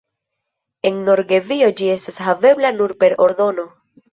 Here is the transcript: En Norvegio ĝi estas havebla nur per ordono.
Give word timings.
En 0.89 0.95
Norvegio 1.09 1.69
ĝi 1.81 1.91
estas 1.99 2.19
havebla 2.29 2.75
nur 2.81 2.99
per 3.05 3.17
ordono. 3.29 3.71